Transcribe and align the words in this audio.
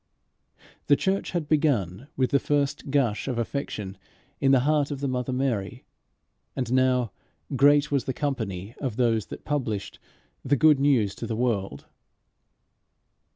The 0.87 0.95
church 0.95 1.29
had 1.29 1.47
begun 1.47 2.07
with 2.17 2.31
the 2.31 2.39
first 2.39 2.89
gush 2.89 3.27
of 3.27 3.37
affection 3.37 3.99
in 4.39 4.51
the 4.51 4.61
heart 4.61 4.89
of 4.89 4.99
the 4.99 5.07
mother 5.07 5.31
Mary, 5.31 5.85
and 6.55 6.73
now 6.73 7.11
"great 7.55 7.91
was 7.91 8.05
the 8.05 8.11
company 8.11 8.73
of 8.81 8.95
those 8.95 9.27
that 9.27 9.45
published" 9.45 9.99
the 10.43 10.55
good 10.55 10.79
news 10.79 11.13
to 11.13 11.27
the 11.27 11.35
world. 11.35 11.85